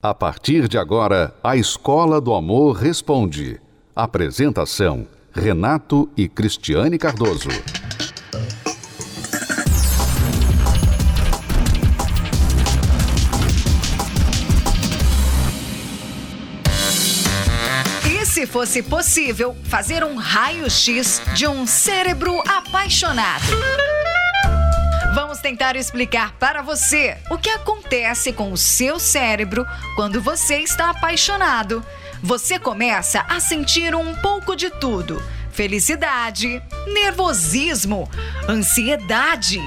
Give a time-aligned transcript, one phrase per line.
[0.00, 3.60] A partir de agora, a Escola do Amor Responde.
[3.96, 7.48] Apresentação: Renato e Cristiane Cardoso.
[18.08, 23.97] E se fosse possível fazer um raio-x de um cérebro apaixonado?
[25.14, 29.66] Vamos tentar explicar para você o que acontece com o seu cérebro
[29.96, 31.84] quando você está apaixonado.
[32.22, 38.08] Você começa a sentir um pouco de tudo: felicidade, nervosismo,
[38.48, 39.60] ansiedade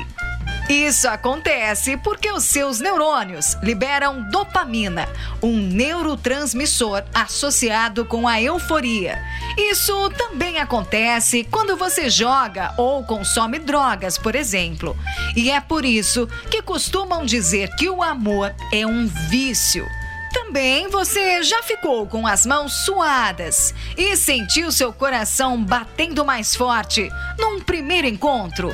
[0.73, 5.07] isso acontece porque os seus neurônios liberam dopamina,
[5.41, 9.21] um neurotransmissor associado com a euforia.
[9.57, 14.95] Isso também acontece quando você joga ou consome drogas, por exemplo.
[15.35, 19.85] E é por isso que costumam dizer que o amor é um vício.
[20.33, 27.09] Também você já ficou com as mãos suadas e sentiu seu coração batendo mais forte
[27.37, 28.73] num primeiro encontro?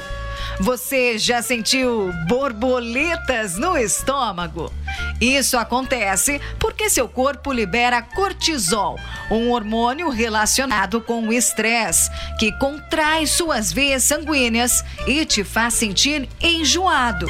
[0.60, 4.74] Você já sentiu borboletas no estômago?
[5.22, 13.28] Isso acontece porque seu corpo libera cortisol, um hormônio relacionado com o estresse, que contrai
[13.28, 17.28] suas veias sanguíneas e te faz sentir enjoado.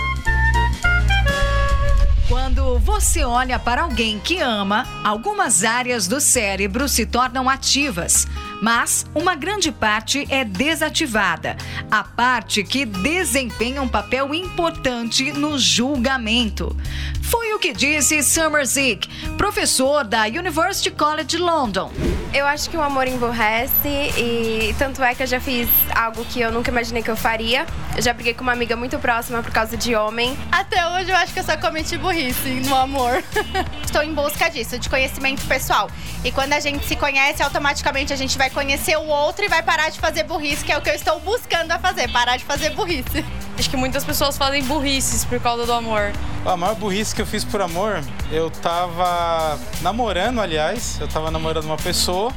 [2.29, 8.27] Quando você olha para alguém que ama, algumas áreas do cérebro se tornam ativas,
[8.61, 11.57] mas uma grande parte é desativada,
[11.89, 16.75] a parte que desempenha um papel importante no julgamento.
[17.21, 21.91] Foi o que disse Summer Zig, professor da University College London.
[22.33, 26.39] Eu acho que o amor emborrece e tanto é que eu já fiz algo que
[26.39, 27.65] eu nunca imaginei que eu faria.
[27.95, 30.37] Eu já briguei com uma amiga muito próxima por causa de homem.
[30.51, 33.23] Até hoje eu acho que eu só cometi burrice no amor.
[33.83, 35.89] Estou em busca disso, de conhecimento pessoal.
[36.23, 39.63] E quando a gente se conhece, automaticamente a gente vai conhecer o outro e vai
[39.63, 42.45] parar de fazer burrice, que é o que eu estou buscando a fazer, parar de
[42.45, 43.25] fazer burrice.
[43.57, 46.11] Acho que muitas pessoas fazem burrices por causa do amor.
[46.45, 51.65] A maior burrice que eu fiz por amor, eu tava namorando, aliás, eu tava namorando
[51.65, 52.31] uma pessoa,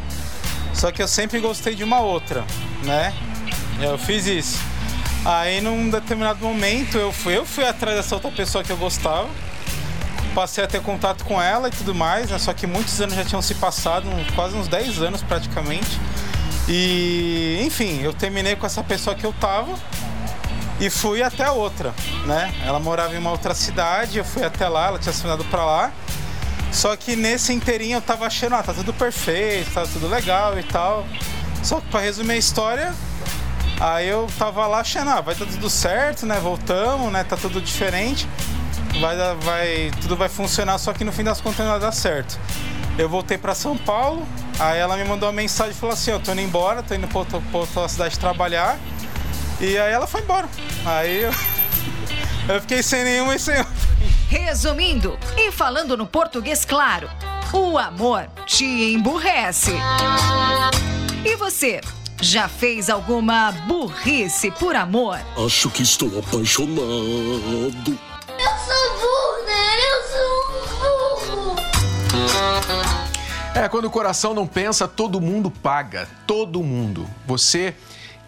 [0.73, 2.45] só que eu sempre gostei de uma outra,
[2.85, 3.13] né?
[3.81, 4.59] Eu fiz isso.
[5.25, 9.29] Aí num determinado momento eu fui, eu fui atrás dessa outra pessoa que eu gostava.
[10.35, 12.39] Passei a ter contato com ela e tudo mais, né?
[12.39, 15.99] Só que muitos anos já tinham se passado, quase uns 10 anos praticamente.
[16.69, 19.75] E, enfim, eu terminei com essa pessoa que eu tava
[20.79, 21.93] e fui até outra,
[22.27, 22.55] né?
[22.65, 25.65] Ela morava em uma outra cidade, eu fui até lá, ela tinha se mudado pra
[25.65, 25.93] lá.
[26.73, 30.63] Só que nesse inteirinho eu tava achando, ah, tá tudo perfeito, tá tudo legal e
[30.63, 31.05] tal.
[31.63, 32.95] Só que pra resumir a história,
[33.81, 36.39] aí eu tava lá achando, ah, vai dar tudo certo, né?
[36.41, 37.25] Voltamos, né?
[37.25, 38.29] Tá tudo diferente.
[39.01, 42.39] Vai, vai, tudo vai funcionar, só que no fim das contas não vai dar certo.
[42.99, 44.29] Eu voltei para São Paulo,
[44.59, 47.09] aí ela me mandou uma mensagem e falou assim, eu tô indo embora, tô indo
[47.09, 48.79] pra outra, pra outra cidade trabalhar.
[49.59, 50.47] E aí ela foi embora.
[50.85, 51.33] Aí eu,
[52.55, 53.73] eu fiquei sem nenhuma e sem outra.
[54.29, 57.09] Resumindo e falando no português claro,
[57.55, 59.73] o amor te emburrece.
[61.25, 61.81] E você,
[62.21, 65.19] já fez alguma burrice por amor?
[65.43, 68.10] Acho que estou apaixonado.
[68.43, 69.63] Eu sou burro, né?
[69.91, 70.35] Eu sou
[71.29, 71.57] burro.
[73.55, 76.09] É, quando o coração não pensa, todo mundo paga.
[76.27, 77.07] Todo mundo.
[77.27, 77.75] Você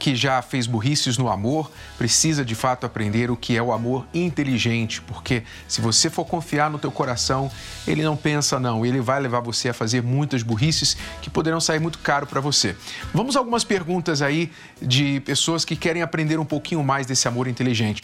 [0.02, 4.04] que já fez burrices no amor, precisa de fato aprender o que é o amor
[4.12, 7.48] inteligente, porque se você for confiar no teu coração,
[7.86, 11.78] ele não pensa não, ele vai levar você a fazer muitas burrices que poderão sair
[11.78, 12.74] muito caro para você.
[13.14, 17.46] Vamos a algumas perguntas aí de pessoas que querem aprender um pouquinho mais desse amor
[17.46, 18.02] inteligente.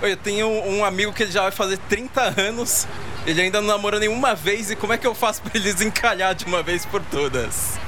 [0.00, 2.86] Eu tenho um amigo que já vai fazer 30 anos,
[3.26, 6.34] ele ainda não namorou nenhuma vez, e como é que eu faço para ele desencalhar
[6.34, 7.78] de uma vez por todas?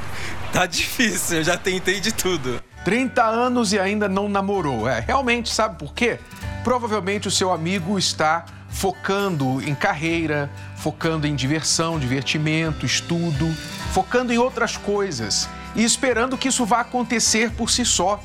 [0.53, 2.61] Tá difícil, eu já tentei de tudo.
[2.85, 4.89] 30 anos e ainda não namorou.
[4.89, 6.19] É, realmente, sabe por quê?
[6.65, 13.55] Provavelmente o seu amigo está focando em carreira, focando em diversão, divertimento, estudo,
[13.93, 18.21] focando em outras coisas e esperando que isso vá acontecer por si só.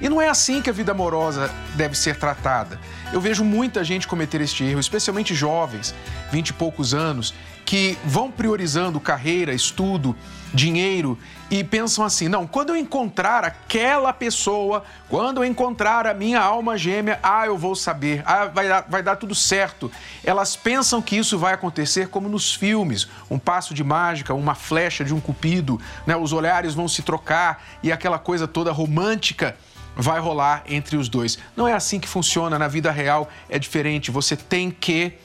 [0.00, 2.80] E não é assim que a vida amorosa deve ser tratada.
[3.12, 5.92] Eu vejo muita gente cometer este erro, especialmente jovens,
[6.30, 7.34] vinte e poucos anos,
[7.66, 10.16] que vão priorizando carreira, estudo,
[10.54, 11.18] dinheiro
[11.50, 16.78] e pensam assim: não, quando eu encontrar aquela pessoa, quando eu encontrar a minha alma
[16.78, 19.90] gêmea, ah, eu vou saber, ah, vai dar, vai dar tudo certo.
[20.22, 25.04] Elas pensam que isso vai acontecer como nos filmes: um passo de mágica, uma flecha
[25.04, 26.16] de um cupido, né?
[26.16, 29.56] os olhares vão se trocar e aquela coisa toda romântica
[29.96, 31.38] vai rolar entre os dois.
[31.56, 34.10] Não é assim que funciona na vida real, é diferente.
[34.10, 35.18] Você tem que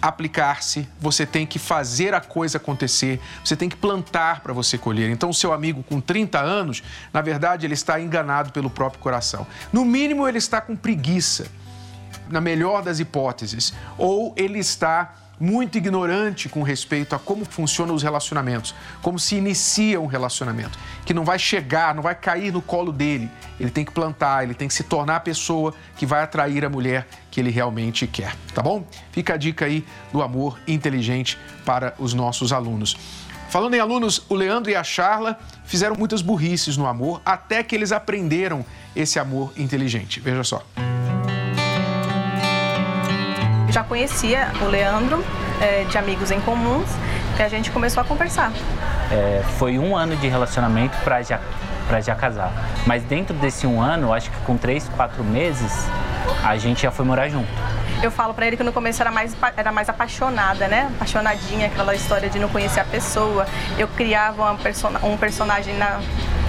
[0.00, 5.10] aplicar-se, você tem que fazer a coisa acontecer, você tem que plantar para você colher.
[5.10, 9.46] Então, o seu amigo com 30 anos, na verdade, ele está enganado pelo próprio coração.
[9.72, 11.46] No mínimo, ele está com preguiça,
[12.28, 18.02] na melhor das hipóteses, ou ele está muito ignorante com respeito a como funcionam os
[18.02, 22.92] relacionamentos, como se inicia um relacionamento, que não vai chegar, não vai cair no colo
[22.92, 23.30] dele.
[23.58, 26.68] Ele tem que plantar, ele tem que se tornar a pessoa que vai atrair a
[26.68, 28.86] mulher que ele realmente quer, tá bom?
[29.12, 32.96] Fica a dica aí do amor inteligente para os nossos alunos.
[33.48, 37.74] Falando em alunos, o Leandro e a Charla fizeram muitas burrices no amor até que
[37.74, 38.64] eles aprenderam
[38.96, 40.18] esse amor inteligente.
[40.18, 40.64] Veja só
[43.74, 45.24] já conhecia o Leandro
[45.60, 46.88] é, de amigos em comuns
[47.36, 48.52] e a gente começou a conversar.
[49.10, 51.40] É, foi um ano de relacionamento para já
[51.88, 52.50] para já casar.
[52.86, 55.86] Mas dentro desse um ano, acho que com três, quatro meses,
[56.42, 57.48] a gente já foi morar junto.
[58.02, 60.90] Eu falo para ele que no começo era mais, era mais apaixonada, né?
[60.96, 63.46] Apaixonadinha, aquela história de não conhecer a pessoa.
[63.76, 66.00] Eu criava perso um personagem na,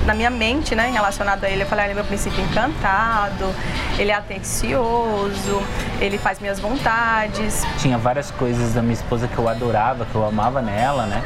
[0.06, 1.64] na minha mente, né, relacionado a ele.
[1.64, 3.54] Eu falei, ah, ele é meu princípio encantado,
[3.98, 5.62] ele é atencioso,
[6.00, 7.66] ele faz minhas vontades.
[7.80, 11.24] Tinha várias coisas da minha esposa que eu adorava, que eu amava nela, né?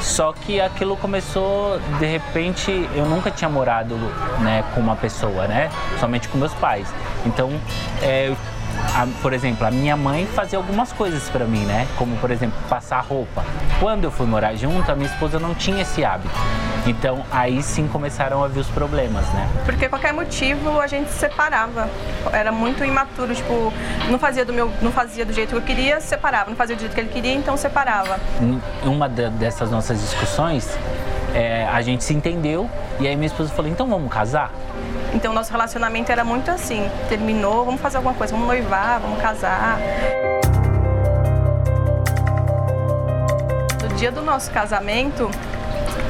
[0.00, 3.96] Só que aquilo começou, de repente, eu nunca tinha morado
[4.40, 5.70] né, com uma pessoa, né?
[5.98, 6.88] Somente com meus pais.
[7.26, 7.50] Então,
[8.02, 8.34] é,
[8.94, 11.86] a, por exemplo, a minha mãe fazia algumas coisas para mim, né?
[11.98, 13.44] Como, por exemplo, passar roupa.
[13.78, 16.34] Quando eu fui morar junto, a minha esposa não tinha esse hábito.
[16.86, 19.48] Então, aí sim começaram a vir os problemas, né?
[19.64, 21.88] Porque qualquer motivo a gente se separava.
[22.32, 23.72] Era muito imaturo, tipo,
[24.08, 26.48] não fazia do meu, não fazia do jeito que eu queria, separava.
[26.48, 28.18] Não fazia do jeito que ele queria, então separava.
[28.40, 30.76] Em uma dessas nossas discussões,
[31.34, 32.68] é, a gente se entendeu
[32.98, 34.50] e aí minha esposa falou: então vamos casar?
[35.12, 39.78] Então nosso relacionamento era muito assim: terminou, vamos fazer alguma coisa, vamos noivar, vamos casar.
[43.82, 45.30] No dia do nosso casamento,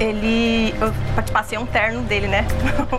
[0.00, 0.74] ele.
[0.80, 0.92] Eu
[1.32, 2.46] passei um terno dele, né?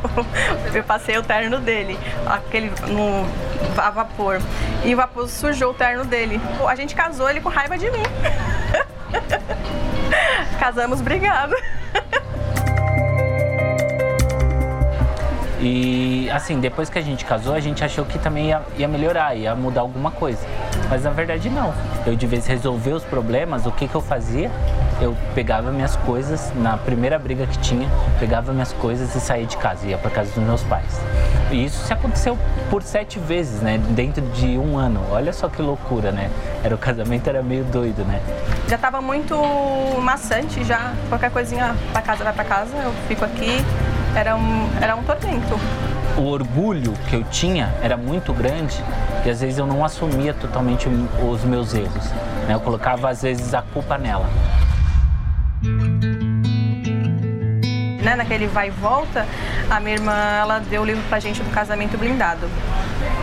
[0.74, 3.25] eu passei o terno dele, aquele no
[3.77, 4.39] a vapor.
[4.86, 6.39] E o vapor sujou o terno dele.
[6.68, 8.03] A gente casou ele com raiva de mim.
[10.59, 11.56] Casamos brigado.
[15.59, 19.36] E assim, depois que a gente casou, a gente achou que também ia, ia, melhorar,
[19.36, 20.39] ia mudar alguma coisa.
[20.89, 21.74] Mas na verdade não.
[22.06, 24.50] Eu de vez resolver os problemas, o que, que eu fazia?
[25.01, 27.89] Eu pegava minhas coisas, na primeira briga que tinha,
[28.19, 31.01] pegava minhas coisas e saía de casa, ia para casa dos meus pais.
[31.50, 32.38] E isso se aconteceu
[32.69, 33.80] por sete vezes, né?
[33.89, 35.01] Dentro de um ano.
[35.12, 36.30] Olha só que loucura, né?
[36.63, 38.21] Era o casamento era meio doido, né?
[38.69, 39.36] Já estava muito
[40.00, 40.94] maçante já.
[41.09, 43.65] Qualquer coisinha para casa vai para casa, eu fico aqui
[44.15, 45.59] era um, era um tormento.
[46.18, 48.83] O orgulho que eu tinha era muito grande
[49.25, 52.12] e às vezes eu não assumia totalmente os meus erros.
[52.47, 52.54] Né?
[52.54, 54.30] Eu colocava às vezes a culpa nela.
[58.03, 59.27] Né, naquele vai e volta,
[59.69, 62.49] a minha irmã ela deu o livro pra gente do casamento blindado.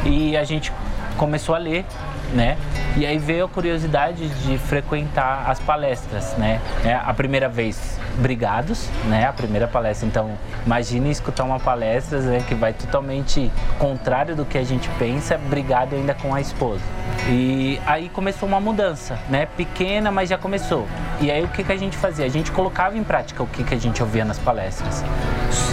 [0.04, 0.72] E a gente
[1.16, 1.84] começou a ler
[2.32, 2.56] né?
[2.96, 6.60] E aí veio a curiosidade de frequentar as palestras, né?
[6.84, 9.26] É, a primeira vez, brigados, né?
[9.26, 10.06] A primeira palestra.
[10.06, 10.32] Então,
[10.66, 15.94] imagine escutar uma palestra né, que vai totalmente contrário do que a gente pensa, brigado
[15.94, 16.82] ainda com a esposa.
[17.28, 19.46] E aí começou uma mudança, né?
[19.56, 20.86] Pequena, mas já começou.
[21.20, 22.24] E aí o que, que a gente fazia?
[22.24, 25.04] A gente colocava em prática o que, que a gente ouvia nas palestras.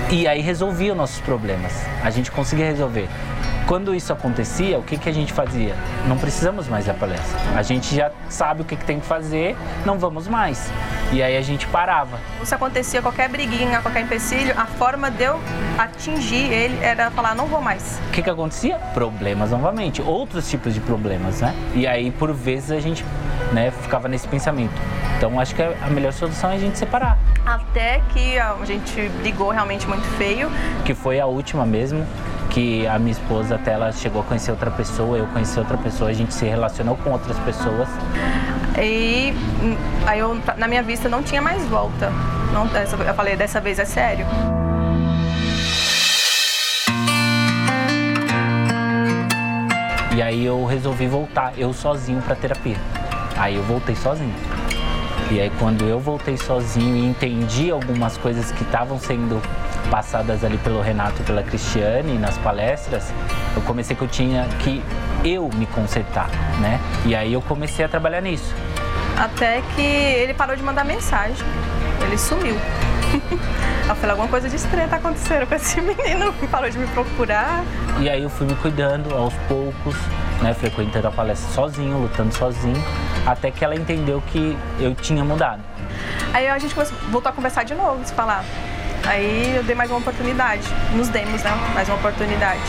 [0.10, 1.86] E aí resolvia os nossos problemas.
[2.03, 3.08] A gente conseguia resolver.
[3.67, 5.75] Quando isso acontecia, o que, que a gente fazia?
[6.08, 7.39] Não precisamos mais da palestra.
[7.55, 10.72] A gente já sabe o que, que tem que fazer, não vamos mais.
[11.12, 12.20] E aí a gente parava.
[12.43, 15.39] Se acontecia qualquer briguinha, qualquer empecilho, a forma de eu
[15.77, 18.00] atingir ele era falar, não vou mais.
[18.08, 18.77] O que, que acontecia?
[18.93, 21.55] Problemas novamente, outros tipos de problemas, né?
[21.74, 23.03] E aí, por vezes, a gente
[23.51, 24.79] né, ficava nesse pensamento.
[25.17, 27.17] Então, acho que a melhor solução é a gente separar.
[27.45, 30.51] Até que a gente brigou realmente muito feio.
[30.84, 32.05] Que foi a última mesmo
[32.50, 36.10] que a minha esposa até ela chegou a conhecer outra pessoa, eu conheci outra pessoa,
[36.10, 37.89] a gente se relacionou com outras pessoas.
[38.81, 42.12] E hum, aí eu, na minha vista não tinha mais volta.
[42.53, 42.65] Não,
[43.05, 44.25] eu falei, dessa vez é sério.
[50.15, 52.77] E aí eu resolvi voltar, eu sozinho para terapia.
[53.36, 54.34] Aí eu voltei sozinho.
[55.32, 59.41] E aí quando eu voltei sozinho e entendi algumas coisas que estavam sendo
[59.89, 63.12] passadas ali pelo Renato e pela Cristiane nas palestras,
[63.55, 64.84] eu comecei que eu tinha que
[65.24, 66.29] eu me consertar,
[66.60, 66.79] né?
[67.05, 68.53] E aí eu comecei a trabalhar nisso.
[69.17, 71.46] Até que ele parou de mandar mensagem,
[72.01, 72.55] ele sumiu.
[73.88, 77.63] Eu falei, alguma coisa de estranha tá acontecendo com esse menino, parou de me procurar.
[78.00, 79.96] E aí eu fui me cuidando aos poucos,
[80.41, 80.55] né?
[80.55, 82.84] Frequentando a palestra sozinho, lutando sozinho.
[83.25, 85.62] Até que ela entendeu que eu tinha mudado.
[86.34, 88.44] Aí a gente começou, voltou a conversar de novo, se falar.
[89.05, 91.51] Aí eu dei mais uma oportunidade, nos demos, né?
[91.74, 92.62] Mais uma oportunidade.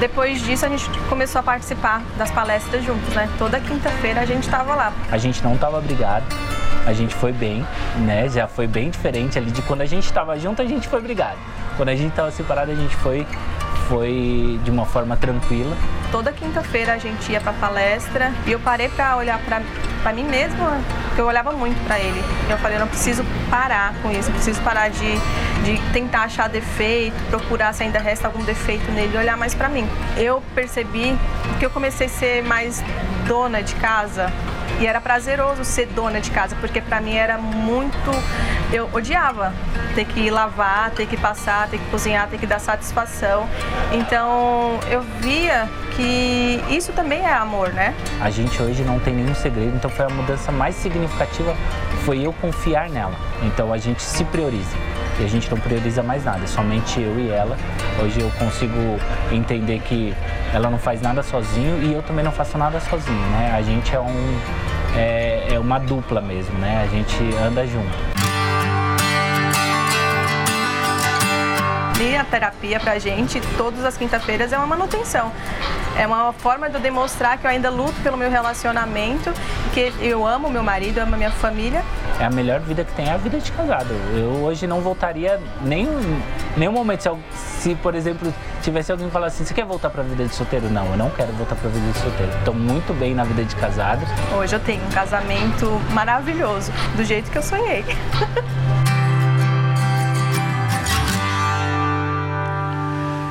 [0.00, 3.28] Depois disso, a gente começou a participar das palestras juntos, né?
[3.38, 4.92] Toda quinta-feira a gente estava lá.
[5.10, 6.24] A gente não estava brigado,
[6.86, 8.28] a gente foi bem, né?
[8.28, 11.38] Já foi bem diferente ali de quando a gente estava junto, a gente foi brigado.
[11.76, 13.26] Quando a gente estava separado, a gente foi
[13.88, 15.74] foi de uma forma tranquila.
[16.12, 19.40] Toda quinta-feira a gente ia para palestra e eu parei para olhar
[20.02, 20.80] para mim mesma,
[21.16, 22.22] eu olhava muito para ele.
[22.48, 25.14] Eu falei, eu não preciso parar com isso, eu preciso parar de,
[25.64, 29.86] de tentar achar defeito, procurar se ainda resta algum defeito nele, olhar mais para mim.
[30.16, 31.16] Eu percebi
[31.58, 32.82] que eu comecei a ser mais
[33.26, 34.32] dona de casa,
[34.80, 38.10] e era prazeroso ser dona de casa, porque para mim era muito.
[38.72, 39.52] Eu odiava
[39.94, 43.48] ter que lavar, ter que passar, ter que cozinhar, ter que dar satisfação.
[43.92, 47.94] Então eu via que isso também é amor, né?
[48.20, 51.56] A gente hoje não tem nenhum segredo, então foi a mudança mais significativa
[52.04, 53.14] foi eu confiar nela.
[53.42, 54.76] Então a gente se prioriza
[55.18, 57.56] e a gente não prioriza mais nada, somente eu e ela.
[58.02, 58.98] Hoje eu consigo
[59.32, 60.14] entender que
[60.52, 63.52] ela não faz nada sozinho e eu também não faço nada sozinho, né?
[63.56, 64.38] A gente é um
[64.96, 66.82] é, é uma dupla mesmo, né?
[66.82, 67.98] A gente anda junto.
[72.00, 75.32] E a terapia pra gente, todas as quinta-feiras, é uma manutenção.
[75.96, 79.32] É uma forma de eu demonstrar que eu ainda luto pelo meu relacionamento,
[79.72, 81.84] que eu amo meu marido, amo minha família.
[82.20, 83.94] É a melhor vida que tem, é a vida de casado.
[84.14, 85.88] Eu hoje não voltaria nem
[86.56, 87.02] nenhum momento.
[87.02, 90.34] Se, se, por exemplo, tivesse alguém falar assim, você quer voltar para a vida de
[90.34, 90.68] solteiro?
[90.70, 92.32] Não, eu não quero voltar para a vida de solteiro.
[92.38, 94.06] Estou muito bem na vida de casado.
[94.36, 97.84] Hoje eu tenho um casamento maravilhoso, do jeito que eu sonhei.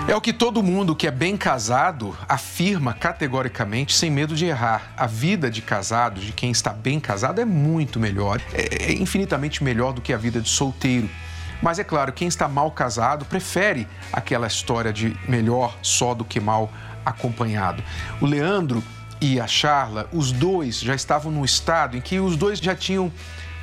[0.08, 4.94] É o que todo mundo que é bem casado afirma categoricamente, sem medo de errar.
[4.96, 9.62] A vida de casado, de quem está bem casado, é muito melhor, é, é infinitamente
[9.62, 11.10] melhor do que a vida de solteiro.
[11.62, 16.40] Mas é claro, quem está mal casado prefere aquela história de melhor só do que
[16.40, 16.72] mal
[17.06, 17.84] acompanhado.
[18.22, 18.82] O Leandro
[19.20, 23.12] e a Charla, os dois já estavam num estado em que os dois já tinham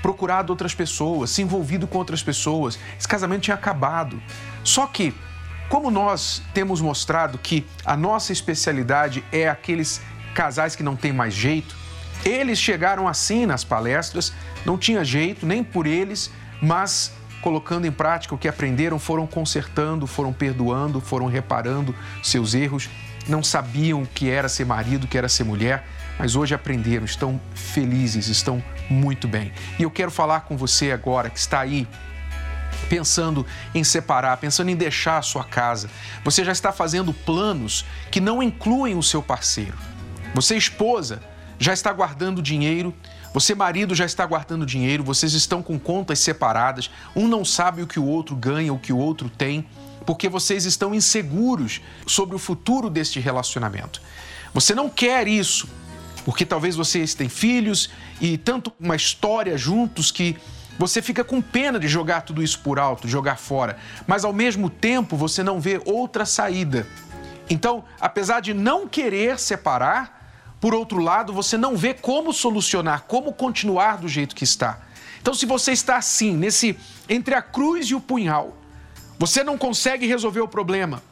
[0.03, 2.79] procurado outras pessoas, se envolvido com outras pessoas.
[2.99, 4.23] Esse casamento tinha acabado.
[4.63, 5.15] Só que
[5.69, 10.01] como nós temos mostrado que a nossa especialidade é aqueles
[10.35, 11.77] casais que não têm mais jeito,
[12.25, 14.33] eles chegaram assim nas palestras,
[14.65, 16.31] não tinha jeito nem por eles,
[16.61, 22.89] mas colocando em prática o que aprenderam, foram consertando, foram perdoando, foram reparando seus erros,
[23.29, 25.87] não sabiam o que era ser marido, o que era ser mulher,
[26.19, 29.53] mas hoje aprenderam, estão felizes, estão muito bem.
[29.79, 31.87] E eu quero falar com você agora que está aí
[32.89, 35.91] pensando em separar, pensando em deixar a sua casa.
[36.25, 39.77] Você já está fazendo planos que não incluem o seu parceiro.
[40.35, 41.23] Você, esposa,
[41.59, 42.95] já está guardando dinheiro.
[43.33, 45.03] Você, marido, já está guardando dinheiro.
[45.03, 46.91] Vocês estão com contas separadas.
[47.15, 49.67] Um não sabe o que o outro ganha, o que o outro tem,
[50.05, 54.01] porque vocês estão inseguros sobre o futuro deste relacionamento.
[54.53, 55.69] Você não quer isso,
[56.25, 57.91] porque talvez vocês têm filhos
[58.21, 60.37] e tanto uma história juntos que
[60.79, 63.77] você fica com pena de jogar tudo isso por alto, de jogar fora,
[64.07, 66.87] mas ao mesmo tempo você não vê outra saída.
[67.49, 70.15] Então, apesar de não querer separar,
[70.61, 74.81] por outro lado, você não vê como solucionar, como continuar do jeito que está.
[75.21, 76.79] Então, se você está assim, nesse
[77.09, 78.57] entre a cruz e o punhal,
[79.19, 81.03] você não consegue resolver o problema,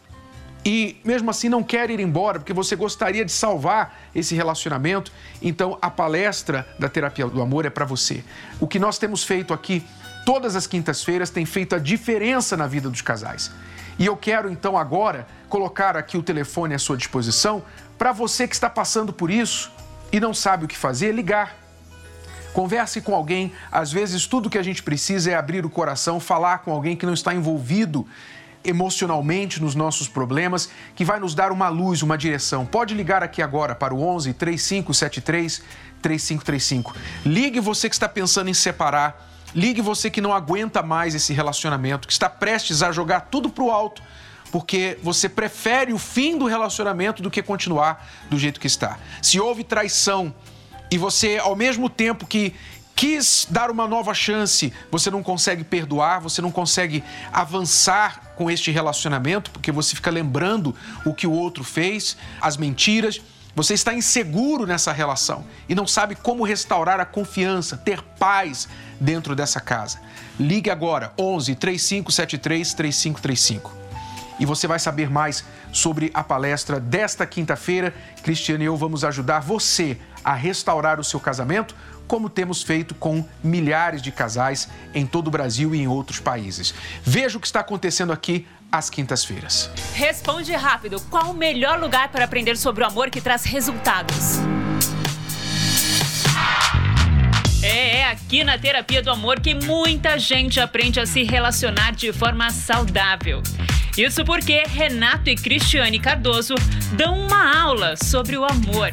[0.65, 5.77] e mesmo assim não quer ir embora porque você gostaria de salvar esse relacionamento, então
[5.83, 8.23] a palestra da terapia do amor é para você.
[8.61, 9.85] O que nós temos feito aqui
[10.25, 13.51] todas as quintas-feiras tem feito a diferença na vida dos casais.
[13.99, 17.63] E eu quero então agora colocar aqui o telefone à sua disposição
[17.99, 19.71] para você que está passando por isso
[20.11, 21.57] e não sabe o que fazer, ligar.
[22.53, 26.59] Converse com alguém, às vezes tudo que a gente precisa é abrir o coração, falar
[26.59, 28.07] com alguém que não está envolvido
[28.65, 32.65] emocionalmente nos nossos problemas, que vai nos dar uma luz, uma direção.
[32.65, 35.63] Pode ligar aqui agora para o 11 3573
[36.01, 36.95] 3535.
[37.25, 39.31] Ligue você que está pensando em separar.
[39.55, 43.63] Ligue você que não aguenta mais esse relacionamento, que está prestes a jogar tudo para
[43.63, 44.03] o alto,
[44.51, 48.99] porque você prefere o fim do relacionamento do que continuar do jeito que está.
[49.21, 50.35] Se houve traição
[50.91, 52.55] e você, ao mesmo tempo que
[53.03, 58.71] quis dar uma nova chance, você não consegue perdoar, você não consegue avançar com este
[58.71, 60.73] relacionamento, porque você fica lembrando
[61.05, 63.21] o que o outro fez, as mentiras.
[63.57, 68.69] Você está inseguro nessa relação e não sabe como restaurar a confiança, ter paz
[69.01, 69.99] dentro dessa casa.
[70.39, 73.83] Ligue agora 11 3573 3535.
[74.39, 77.93] e você vai saber mais sobre a palestra desta quinta-feira.
[78.23, 81.75] Cristiane e eu vamos ajudar você a restaurar o seu casamento,
[82.07, 86.75] como temos feito com milhares de casais em todo o Brasil e em outros países.
[87.03, 89.71] Veja o que está acontecendo aqui às quintas-feiras.
[89.95, 94.39] Responde rápido: qual o melhor lugar para aprender sobre o amor que traz resultados?
[97.63, 102.13] É, é aqui na Terapia do Amor que muita gente aprende a se relacionar de
[102.13, 103.41] forma saudável.
[103.97, 106.55] Isso porque Renato e Cristiane Cardoso
[106.97, 108.91] dão uma aula sobre o amor.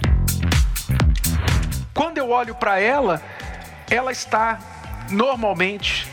[1.93, 3.22] Quando eu olho para ela,
[3.89, 4.60] ela está
[5.10, 6.08] normalmente,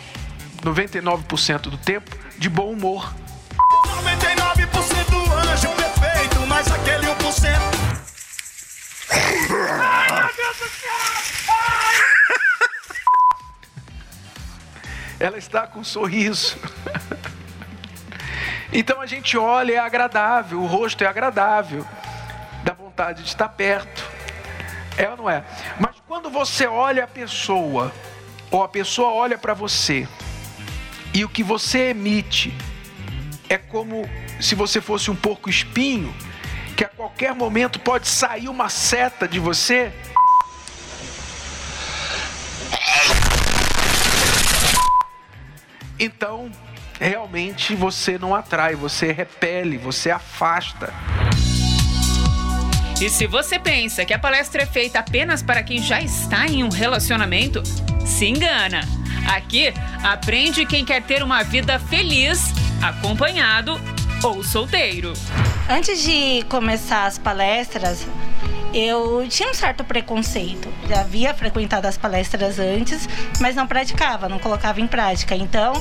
[0.63, 3.15] 99% do tempo, de bom humor.
[4.03, 7.87] 99% anjo perfeito, mas aquele 1%.
[9.11, 10.91] Ai, meu Deus do céu!
[15.19, 16.59] Ela está com um sorriso.
[18.73, 21.87] Então a gente olha, é agradável, o rosto é agradável,
[22.63, 24.16] dá vontade de estar perto.
[24.97, 25.45] É ou não é?
[25.79, 27.93] Mas quando você olha a pessoa,
[28.51, 30.09] ou a pessoa olha para você,
[31.13, 32.55] e o que você emite
[33.49, 34.09] é como
[34.41, 36.15] se você fosse um porco espinho,
[36.77, 39.93] que a qualquer momento pode sair uma seta de você.
[45.99, 46.53] Então,
[47.01, 50.93] realmente você não atrai, você repele, você afasta.
[52.99, 56.65] E se você pensa que a palestra é feita apenas para quem já está em
[56.65, 57.63] um relacionamento,
[58.07, 58.81] se engana.
[59.29, 59.73] Aqui
[60.03, 63.79] aprende quem quer ter uma vida feliz, acompanhado
[64.23, 65.13] ou solteiro.
[65.69, 68.07] Antes de começar as palestras,
[68.77, 70.69] eu tinha um certo preconceito.
[70.87, 73.09] Já havia frequentado as palestras antes,
[73.41, 75.35] mas não praticava, não colocava em prática.
[75.35, 75.73] Então,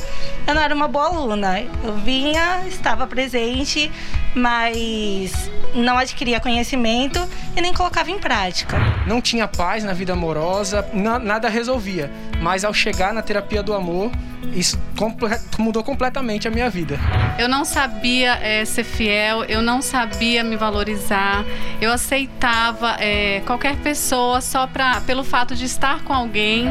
[0.48, 1.60] eu não era uma boa aluna.
[1.84, 3.92] Eu vinha, estava presente,
[4.34, 7.20] mas não adquiria conhecimento
[7.54, 8.78] e nem colocava em prática.
[9.06, 12.10] Não tinha paz na vida amorosa, nada resolvia.
[12.42, 14.10] Mas ao chegar na terapia do amor,
[14.54, 14.80] isso
[15.58, 16.98] mudou completamente a minha vida.
[17.38, 21.44] Eu não sabia é, ser fiel, eu não sabia me valorizar,
[21.82, 26.66] eu aceitava é, qualquer pessoa só pra, pelo fato de estar com alguém.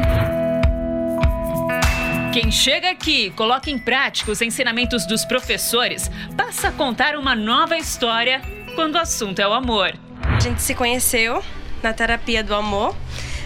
[2.33, 7.77] Quem chega aqui, coloca em prática os ensinamentos dos professores, passa a contar uma nova
[7.77, 8.41] história
[8.75, 9.93] quando o assunto é o amor.
[10.21, 11.41] A gente se conheceu
[11.81, 12.95] na terapia do amor.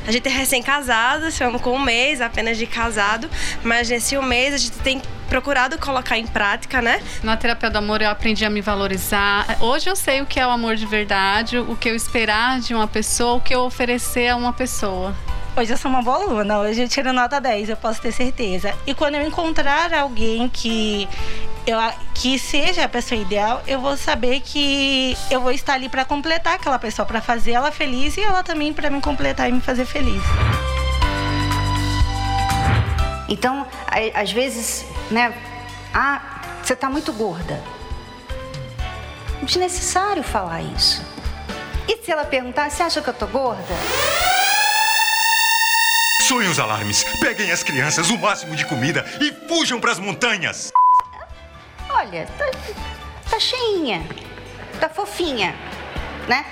[0.08, 3.30] A gente é recém-casado, estamos com um mês apenas de casado,
[3.64, 7.02] mas nesse um mês a gente tem procurado colocar em prática, né?
[7.24, 9.46] Na terapia do amor eu aprendi a me valorizar.
[9.62, 12.74] Hoje eu sei o que é o amor de verdade, o que eu esperar de
[12.74, 15.16] uma pessoa, o que eu oferecer a uma pessoa.
[15.56, 18.74] Hoje eu sou uma boa aluna, hoje eu tiro nota 10, eu posso ter certeza.
[18.88, 21.08] E quando eu encontrar alguém que
[21.68, 21.78] eu,
[22.16, 26.56] que seja a pessoa ideal, eu vou saber que eu vou estar ali para completar
[26.56, 29.86] aquela pessoa, para fazer ela feliz e ela também para me completar e me fazer
[29.86, 30.22] feliz.
[33.28, 33.68] Então,
[34.16, 35.34] às vezes, né?
[35.94, 36.22] Ah,
[36.64, 37.62] você está muito gorda.
[39.44, 41.04] Desnecessário falar isso.
[41.88, 43.76] E se ela perguntar, você acha que eu tô gorda?
[46.28, 47.04] Soem os alarmes.
[47.20, 50.72] Peguem as crianças, o máximo de comida e fujam para as montanhas.
[51.90, 52.46] Olha, tá,
[53.32, 54.06] tá cheinha,
[54.80, 55.56] tá fofinha,
[56.28, 56.46] né?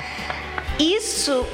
[0.80, 1.46] Isso,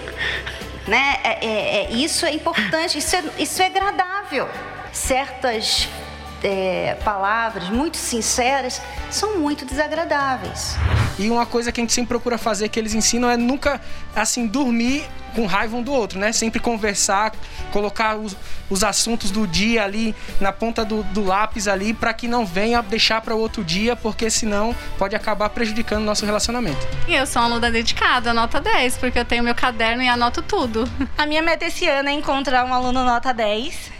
[0.88, 1.20] né?
[1.24, 4.50] É, é, é, isso é importante, isso é, isso é agradável.
[4.94, 5.89] Certas
[6.43, 10.75] é, palavras muito sinceras são muito desagradáveis.
[11.17, 13.79] E uma coisa que a gente sempre procura fazer que eles ensinam é nunca
[14.15, 15.03] assim dormir
[15.34, 16.32] com raiva um do outro, né?
[16.32, 17.32] Sempre conversar,
[17.71, 18.36] colocar os,
[18.69, 22.82] os assuntos do dia ali na ponta do, do lápis ali para que não venha
[22.82, 26.86] deixar para outro dia, porque senão pode acabar prejudicando o nosso relacionamento.
[27.08, 30.41] E eu sou uma aluna dedicada, nota 10, porque eu tenho meu caderno e anoto
[30.41, 30.88] tudo.
[31.17, 33.92] A minha meta esse ano é encontrar um aluno nota 10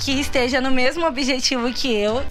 [0.00, 2.24] que esteja no mesmo objetivo que eu.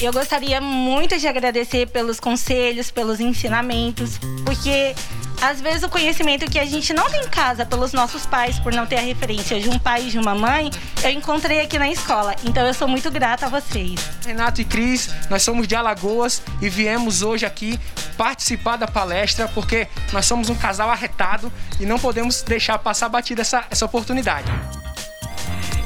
[0.00, 4.94] Eu gostaria muito de agradecer pelos conselhos, pelos ensinamentos, porque
[5.40, 8.72] às vezes o conhecimento que a gente não tem em casa pelos nossos pais, por
[8.72, 10.70] não ter a referência de um pai e de uma mãe,
[11.02, 12.34] eu encontrei aqui na escola.
[12.44, 13.98] Então eu sou muito grata a vocês.
[14.24, 17.78] Renato e Cris, nós somos de Alagoas e viemos hoje aqui
[18.16, 23.42] participar da palestra porque nós somos um casal arretado e não podemos deixar passar batida
[23.42, 24.50] essa, essa oportunidade.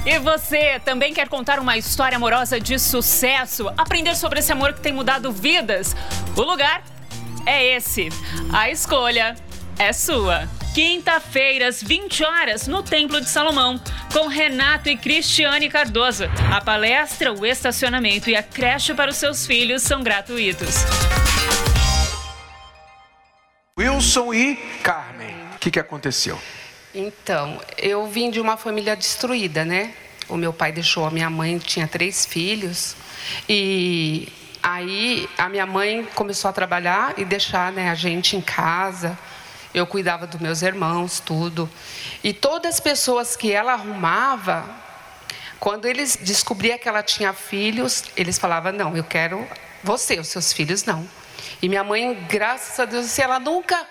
[0.06, 3.68] E você também quer contar uma história amorosa de sucesso?
[3.76, 5.94] Aprender sobre esse amor que tem mudado vidas?
[6.34, 6.82] O lugar
[7.46, 8.08] é esse.
[8.52, 9.36] A escolha
[9.78, 10.48] é sua.
[10.74, 13.80] quinta-feira, às 20 horas, no Templo de Salomão,
[14.12, 16.24] com Renato e Cristiane Cardoso.
[16.52, 20.76] A palestra, o estacionamento e a creche para os seus filhos são gratuitos.
[23.78, 26.38] Wilson e Carmen, o que, que aconteceu?
[26.94, 29.94] Então, eu vim de uma família destruída, né?
[30.28, 32.94] O meu pai deixou a minha mãe, tinha três filhos.
[33.48, 34.28] E
[34.62, 39.18] aí a minha mãe começou a trabalhar e deixar né, a gente em casa.
[39.72, 41.70] Eu cuidava dos meus irmãos, tudo.
[42.24, 44.64] E todas as pessoas que ela arrumava,
[45.58, 49.46] quando eles descobriam que ela tinha filhos, eles falavam: Não, eu quero
[49.82, 51.08] você, os seus filhos não.
[51.62, 53.86] E minha mãe, graças a Deus, assim, ela nunca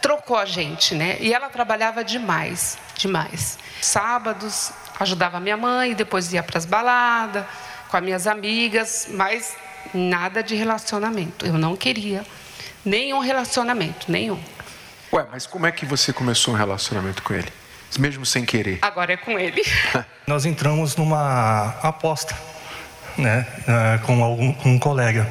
[0.00, 1.18] trocou a gente, né?
[1.20, 3.58] E ela trabalhava demais, demais.
[3.80, 7.44] Sábados ajudava minha mãe, depois ia para as baladas
[7.90, 9.56] com as minhas amigas, mas
[9.94, 11.46] nada de relacionamento.
[11.46, 12.24] Eu não queria
[12.84, 14.38] nenhum relacionamento, nenhum.
[15.12, 17.48] Ué, mas como é que você começou um relacionamento com ele?
[17.98, 18.78] Mesmo sem querer?
[18.82, 19.62] Agora é com ele.
[20.26, 22.36] Nós entramos numa aposta,
[23.18, 25.28] né, eh, com algum, com um colega.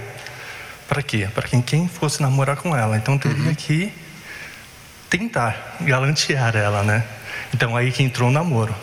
[0.87, 1.29] Para quê?
[1.33, 2.97] Para quem, quem fosse namorar com ela.
[2.97, 3.55] Então teria uhum.
[3.55, 3.93] que
[5.09, 7.05] tentar galantear ela, né?
[7.53, 8.75] Então aí que entrou o namoro.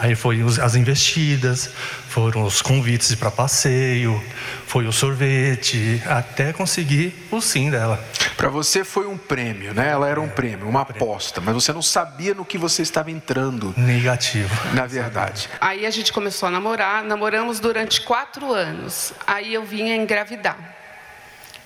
[0.00, 1.70] Aí foi as investidas,
[2.08, 4.18] foram os convites para passeio,
[4.66, 8.02] foi o sorvete, até conseguir o sim dela.
[8.34, 9.90] Para você foi um prêmio, né?
[9.90, 13.10] Ela era um é, prêmio, uma aposta, mas você não sabia no que você estava
[13.10, 13.74] entrando.
[13.76, 14.48] Negativo.
[14.72, 15.50] Na verdade.
[15.60, 19.12] Aí a gente começou a namorar, namoramos durante quatro anos.
[19.26, 20.56] Aí eu vinha engravidar.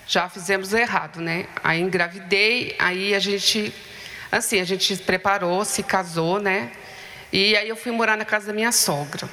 [0.05, 1.45] Já fizemos errado, né?
[1.63, 3.73] Aí engravidei, aí a gente,
[4.29, 6.69] assim, a gente se preparou, se casou, né?
[7.31, 9.27] E aí eu fui morar na casa da minha sogra.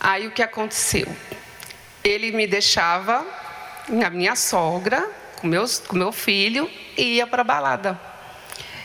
[0.00, 1.06] Aí o que aconteceu?
[2.02, 3.26] Ele me deixava
[4.04, 5.10] a minha sogra
[5.40, 7.98] com, meus, com meu filho e ia para balada.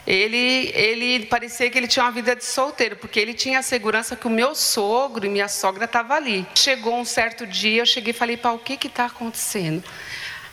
[0.07, 4.15] Ele, ele parecia que ele tinha uma vida de solteiro, porque ele tinha a segurança
[4.15, 6.47] que o meu sogro e minha sogra estavam ali.
[6.55, 9.83] Chegou um certo dia, eu cheguei e falei, para o que está acontecendo?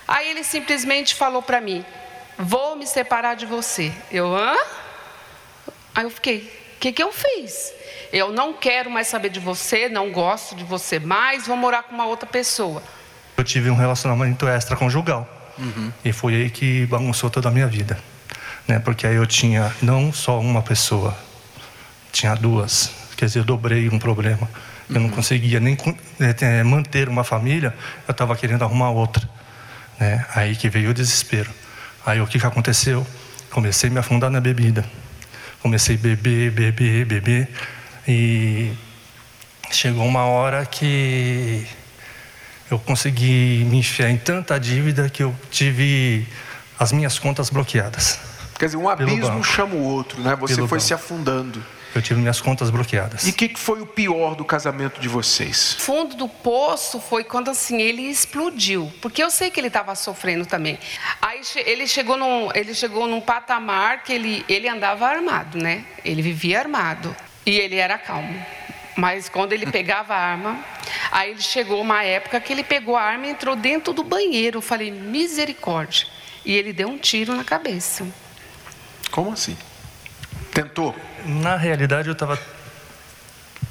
[0.06, 1.84] Aí ele simplesmente falou para mim,
[2.38, 3.92] vou me separar de você.
[4.10, 4.54] Eu, hã?
[5.94, 7.72] Aí eu fiquei, o que, que eu fiz?
[8.12, 11.94] Eu não quero mais saber de você, não gosto de você mais, vou morar com
[11.94, 12.82] uma outra pessoa.
[13.36, 15.26] Eu tive um relacionamento extraconjugal.
[15.58, 15.90] Uhum.
[16.04, 17.98] E foi aí que bagunçou toda a minha vida.
[18.68, 18.78] Né?
[18.78, 21.16] Porque aí eu tinha não só uma pessoa,
[22.12, 22.90] tinha duas.
[23.16, 24.48] Quer dizer, eu dobrei um problema.
[24.88, 25.76] Eu não conseguia nem
[26.20, 27.74] é, manter uma família,
[28.06, 29.28] eu estava querendo arrumar outra.
[29.98, 30.24] Né?
[30.34, 31.50] Aí que veio o desespero.
[32.04, 33.04] Aí o que, que aconteceu?
[33.50, 34.84] Comecei a me afundar na bebida
[35.66, 37.48] comecei a beber, beber, beber.
[38.06, 38.72] E
[39.72, 41.66] chegou uma hora que
[42.70, 46.26] eu consegui me enfiar em tanta dívida que eu tive
[46.78, 48.20] as minhas contas bloqueadas.
[48.56, 50.36] Quer dizer, um abismo chama o outro, né?
[50.36, 50.80] Você foi banco.
[50.80, 51.62] se afundando.
[51.96, 53.26] Eu tive minhas contas bloqueadas.
[53.26, 55.72] E o que, que foi o pior do casamento de vocês?
[55.78, 60.44] Fundo do poço foi quando assim ele explodiu, porque eu sei que ele estava sofrendo
[60.44, 60.78] também.
[61.22, 65.86] Aí ele chegou num, ele chegou num patamar que ele, ele andava armado, né?
[66.04, 68.44] Ele vivia armado e ele era calmo.
[68.94, 70.62] Mas quando ele pegava a arma,
[71.10, 74.58] aí ele chegou uma época que ele pegou a arma e entrou dentro do banheiro.
[74.58, 76.06] Eu falei, misericórdia.
[76.44, 78.06] E ele deu um tiro na cabeça.
[79.10, 79.56] Como assim?
[80.62, 80.94] Tentou?
[81.26, 82.38] na realidade eu estava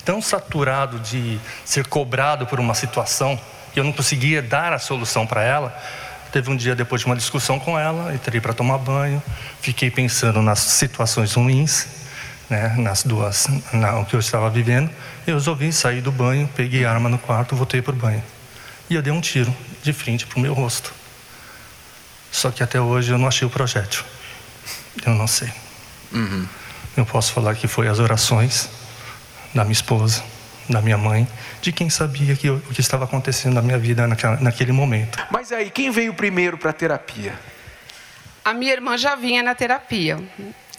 [0.04, 3.40] tão saturado de ser cobrado por uma situação
[3.74, 5.84] que eu não conseguia dar a solução para ela.
[6.32, 9.24] Teve um dia depois de uma discussão com ela, entrei para tomar banho,
[9.62, 11.88] fiquei pensando nas situações ruins,
[12.50, 14.92] né, nas duas, na, o que eu estava vivendo.
[15.26, 18.24] Eu resolvi sair do banho, peguei a arma no quarto, voltei para o banho.
[18.90, 20.94] E eu dei um tiro de frente para o meu rosto.
[22.32, 24.04] Só que até hoje eu não achei o projétil.
[25.06, 25.52] Eu não sei.
[26.12, 26.46] Uhum.
[26.98, 28.70] Eu posso falar que foi as orações
[29.54, 30.24] da minha esposa,
[30.70, 31.28] da minha mãe,
[31.62, 35.18] de quem sabia que, o que estava acontecendo na minha vida naquela, naquele momento.
[35.30, 37.38] Mas aí, quem veio primeiro para a terapia?
[38.44, 40.20] A minha irmã já vinha na terapia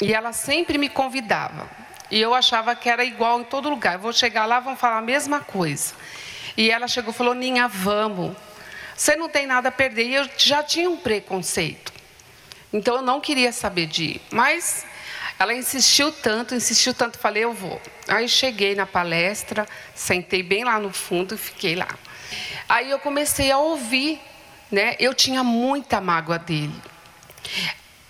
[0.00, 1.68] e ela sempre me convidava.
[2.11, 3.94] E eu achava que era igual em todo lugar.
[3.94, 5.92] Eu vou chegar lá, vão falar a mesma coisa.
[6.57, 8.37] E ela chegou e falou: Ninha, vamos.
[8.96, 10.05] Você não tem nada a perder.
[10.05, 11.92] E eu já tinha um preconceito.
[12.72, 14.22] Então eu não queria saber de ir.
[14.31, 14.87] Mas
[15.38, 17.81] ela insistiu tanto, insistiu tanto, falei, eu vou.
[18.09, 21.88] Aí cheguei na palestra, sentei bem lá no fundo e fiquei lá.
[22.68, 24.20] Aí eu comecei a ouvir,
[24.70, 24.96] né?
[24.99, 26.75] Eu tinha muita mágoa dele.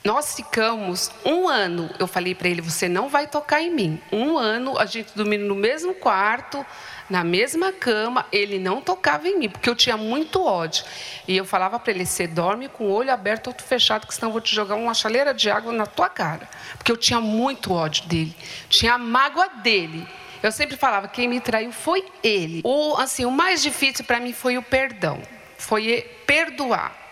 [0.05, 1.91] Nós ficamos um ano.
[1.99, 4.01] Eu falei para ele: você não vai tocar em mim.
[4.12, 6.65] Um ano, a gente dormindo no mesmo quarto,
[7.09, 8.27] na mesma cama.
[8.33, 10.85] Ele não tocava em mim, porque eu tinha muito ódio.
[11.27, 14.29] E eu falava para ele: você dorme com o olho aberto, outro fechado, que senão
[14.29, 16.49] eu vou te jogar uma chaleira de água na tua cara.
[16.77, 18.35] Porque eu tinha muito ódio dele,
[18.69, 20.07] tinha a mágoa dele.
[20.42, 22.61] Eu sempre falava: quem me traiu foi ele.
[22.64, 25.21] O, assim, o mais difícil para mim foi o perdão,
[25.59, 27.07] foi perdoar.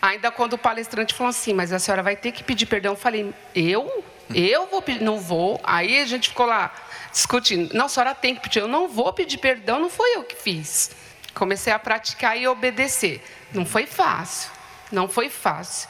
[0.00, 2.96] Ainda quando o palestrante falou assim, mas a senhora vai ter que pedir perdão, eu
[2.96, 4.04] falei, eu?
[4.34, 5.02] Eu vou pedir?
[5.02, 5.60] Não vou.
[5.62, 6.72] Aí a gente ficou lá
[7.12, 7.72] discutindo.
[7.74, 8.60] Não, a senhora tem que pedir.
[8.60, 10.90] Eu não vou pedir perdão, não foi eu que fiz.
[11.34, 13.22] Comecei a praticar e obedecer.
[13.52, 14.50] Não foi fácil.
[14.90, 15.88] Não foi fácil.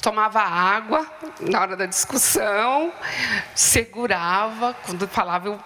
[0.00, 1.06] Tomava água
[1.40, 2.92] na hora da discussão,
[3.54, 4.74] segurava.
[4.84, 5.60] Quando falava, eu,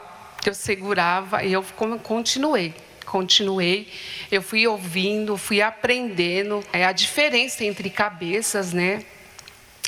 [0.45, 1.65] eu segurava e eu
[2.03, 3.93] continuei continuei,
[4.31, 9.05] eu fui ouvindo, fui aprendendo é, a diferença entre cabeças, né?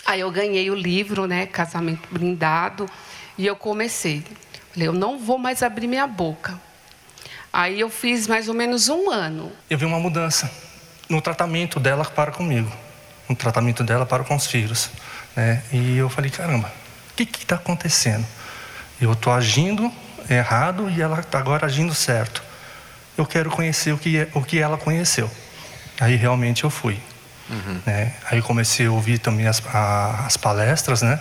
[0.06, 2.88] Aí eu ganhei o livro, né, Casamento Blindado,
[3.38, 4.22] e eu comecei.
[4.72, 6.60] Falei, eu não vou mais abrir minha boca.
[7.52, 9.52] Aí eu fiz mais ou menos um ano.
[9.70, 10.50] Eu vi uma mudança
[11.08, 12.70] no tratamento dela para comigo,
[13.28, 14.90] no tratamento dela para com os filhos,
[15.36, 15.62] né?
[15.72, 16.72] E eu falei, caramba,
[17.10, 18.26] o que está acontecendo?
[19.00, 19.92] Eu estou agindo
[20.28, 22.42] errado e ela está agora agindo certo
[23.16, 25.30] eu quero conhecer o que, é, o que ela conheceu.
[26.00, 26.98] Aí realmente eu fui.
[27.48, 27.80] Uhum.
[27.84, 28.14] Né?
[28.30, 31.20] Aí comecei a ouvir também as, a, as palestras, né?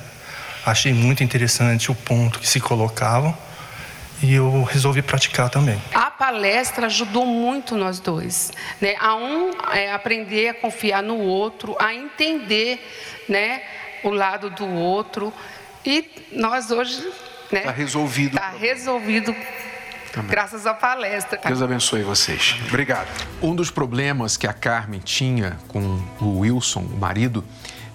[0.65, 3.37] Achei muito interessante o ponto que se colocavam
[4.21, 5.81] e eu resolvi praticar também.
[5.93, 8.95] A palestra ajudou muito nós dois, né?
[8.99, 12.79] A um é, aprender a confiar no outro, a entender,
[13.27, 13.61] né,
[14.03, 15.33] o lado do outro
[15.85, 17.01] e nós hoje,
[17.51, 17.59] né?
[17.59, 18.37] Está resolvido.
[18.37, 19.35] Está resolvido
[20.15, 20.29] Amém.
[20.29, 21.39] Graças à palestra.
[21.45, 22.55] Deus abençoe vocês.
[22.67, 23.07] Obrigado.
[23.41, 27.43] Um dos problemas que a Carmen tinha com o Wilson, o marido,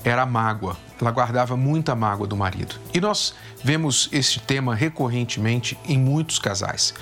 [0.04, 0.76] era a mágoa.
[1.00, 2.74] Ela guardava muita mágoa do marido.
[2.92, 6.92] E nós vemos esse tema recorrentemente em muitos casais.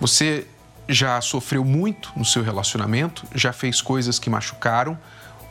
[0.00, 0.46] Você
[0.88, 4.98] já sofreu muito no seu relacionamento, já fez coisas que machucaram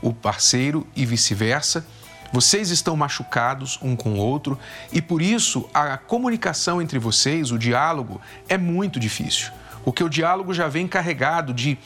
[0.02, 1.86] o parceiro e vice-versa
[2.32, 4.58] vocês estão machucados um com o outro
[4.91, 9.52] e por isso a comunicação entre vocês, o diálogo, é muito difícil.
[9.84, 11.78] Porque o diálogo já vem carregado de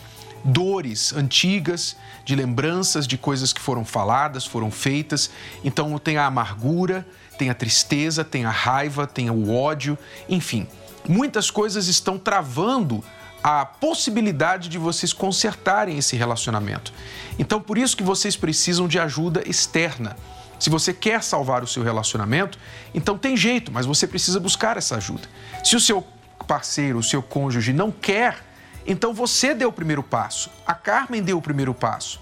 [0.43, 5.31] dores antigas, de lembranças de coisas que foram faladas, foram feitas.
[5.63, 7.05] Então tem a amargura,
[7.37, 9.97] tem a tristeza, tem a raiva, tem o ódio,
[10.29, 10.67] enfim.
[11.07, 13.03] Muitas coisas estão travando
[13.43, 16.91] a possibilidade de vocês consertarem esse relacionamento.
[17.37, 20.17] Então, por isso que vocês precisam de ajuda externa.
[20.59, 22.57] Se você quer salvar o seu relacionamento,
[22.93, 25.27] então tem jeito, mas você precisa buscar essa ajuda.
[25.63, 26.05] Se o seu
[26.47, 28.37] parceiro, o seu cônjuge não quer,
[28.85, 30.49] então você deu o primeiro passo.
[30.65, 32.21] A Carmen deu o primeiro passo.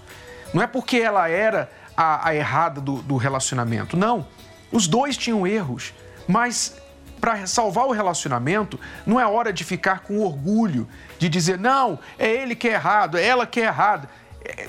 [0.52, 3.96] Não é porque ela era a, a errada do, do relacionamento.
[3.96, 4.26] Não.
[4.72, 5.92] Os dois tinham erros,
[6.26, 6.76] mas
[7.20, 10.86] para salvar o relacionamento, não é hora de ficar com orgulho,
[11.18, 14.08] de dizer, não, é ele que é errado, é ela que é errada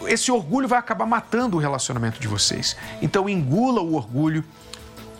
[0.08, 2.76] esse orgulho vai acabar matando o relacionamento de vocês.
[3.02, 4.44] Então engula o orgulho,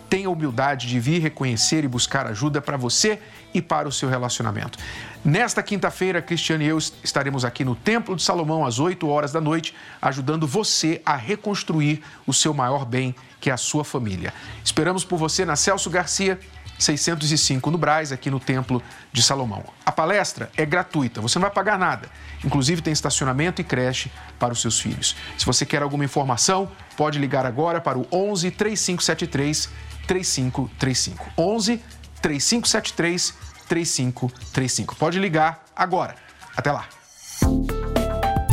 [0.08, 3.18] tenha humildade de vir reconhecer e buscar ajuda para você
[3.52, 4.78] e para o seu relacionamento.
[5.24, 9.40] Nesta quinta-feira, Cristiane e eu estaremos aqui no Templo de Salomão às 8 horas da
[9.40, 14.32] noite, ajudando você a reconstruir o seu maior bem, que é a sua família.
[14.64, 16.38] Esperamos por você na Celso Garcia
[16.78, 19.64] 605 no Braz, aqui no Templo de Salomão.
[19.84, 22.08] A palestra é gratuita, você não vai pagar nada.
[22.44, 25.16] Inclusive tem estacionamento e creche para os seus filhos.
[25.38, 29.68] Se você quer alguma informação, pode ligar agora para o 11 3573
[30.06, 31.30] 3535.
[31.36, 31.82] 11
[32.22, 33.34] 3573
[33.68, 34.96] 3535.
[34.96, 36.14] Pode ligar agora.
[36.56, 36.86] Até lá.